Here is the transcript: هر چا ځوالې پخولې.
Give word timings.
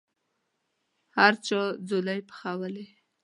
هر 1.15 1.33
چا 1.47 1.59
ځوالې 1.89 2.17
پخولې. 2.29 2.85